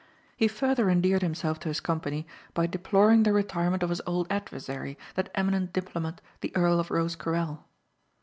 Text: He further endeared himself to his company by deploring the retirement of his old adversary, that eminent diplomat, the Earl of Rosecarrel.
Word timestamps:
He 0.35 0.47
further 0.47 0.89
endeared 0.89 1.21
himself 1.21 1.59
to 1.59 1.67
his 1.67 1.79
company 1.79 2.25
by 2.55 2.65
deploring 2.65 3.21
the 3.21 3.33
retirement 3.33 3.83
of 3.83 3.91
his 3.91 4.01
old 4.07 4.25
adversary, 4.31 4.97
that 5.13 5.29
eminent 5.35 5.73
diplomat, 5.73 6.21
the 6.39 6.51
Earl 6.55 6.79
of 6.79 6.89
Rosecarrel. 6.89 7.63